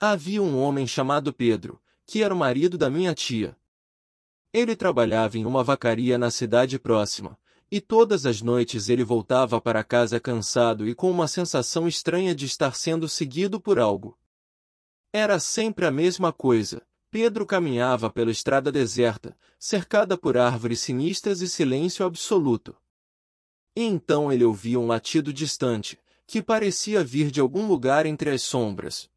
[0.00, 3.56] Havia um homem chamado Pedro, que era o marido da minha tia.
[4.52, 7.36] Ele trabalhava em uma vacaria na cidade próxima,
[7.68, 12.46] e todas as noites ele voltava para casa cansado e com uma sensação estranha de
[12.46, 14.16] estar sendo seguido por algo.
[15.12, 16.80] Era sempre a mesma coisa.
[17.10, 22.76] Pedro caminhava pela estrada deserta, cercada por árvores sinistras e silêncio absoluto.
[23.74, 28.42] E então ele ouvia um latido distante, que parecia vir de algum lugar entre as
[28.42, 29.10] sombras.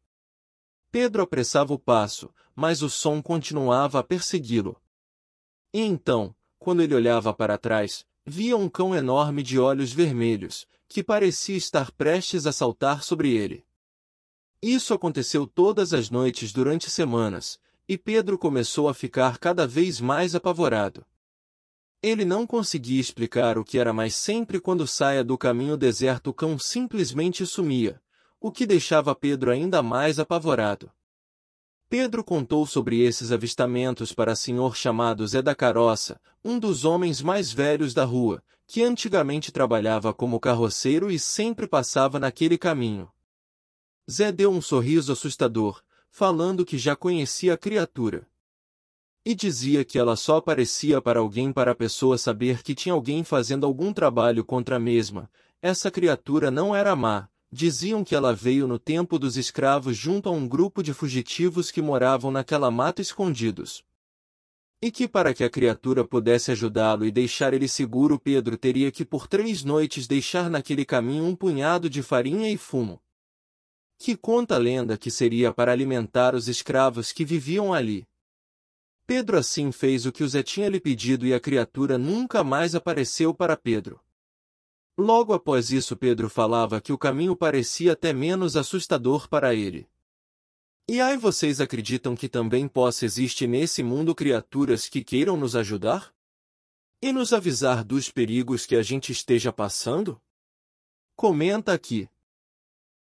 [0.92, 4.78] Pedro apressava o passo, mas o som continuava a persegui-lo.
[5.72, 11.02] E então, quando ele olhava para trás, via um cão enorme de olhos vermelhos, que
[11.02, 13.64] parecia estar prestes a saltar sobre ele.
[14.60, 20.34] Isso aconteceu todas as noites durante semanas, e Pedro começou a ficar cada vez mais
[20.34, 21.06] apavorado.
[22.02, 26.34] Ele não conseguia explicar o que era mais sempre quando saia do caminho deserto o
[26.34, 28.01] cão simplesmente sumia,
[28.42, 30.90] o que deixava Pedro ainda mais apavorado.
[31.88, 37.52] Pedro contou sobre esses avistamentos para senhor chamado Zé da Caroça, um dos homens mais
[37.52, 43.08] velhos da rua, que antigamente trabalhava como carroceiro e sempre passava naquele caminho.
[44.10, 48.26] Zé deu um sorriso assustador, falando que já conhecia a criatura.
[49.24, 53.22] E dizia que ela só aparecia para alguém para a pessoa saber que tinha alguém
[53.22, 55.30] fazendo algum trabalho contra a mesma.
[55.60, 60.32] Essa criatura não era má, Diziam que ela veio no tempo dos escravos junto a
[60.32, 63.84] um grupo de fugitivos que moravam naquela mata escondidos.
[64.80, 69.04] E que para que a criatura pudesse ajudá-lo e deixar ele seguro Pedro teria que
[69.04, 72.98] por três noites deixar naquele caminho um punhado de farinha e fumo.
[73.98, 78.08] Que conta a lenda que seria para alimentar os escravos que viviam ali.
[79.06, 82.74] Pedro assim fez o que o Zé tinha lhe pedido e a criatura nunca mais
[82.74, 84.00] apareceu para Pedro.
[84.96, 89.88] Logo após isso Pedro falava que o caminho parecia até menos assustador para ele.
[90.88, 96.12] E aí vocês acreditam que também possa existir nesse mundo criaturas que queiram nos ajudar?
[97.00, 100.20] E nos avisar dos perigos que a gente esteja passando?
[101.16, 102.08] Comenta aqui.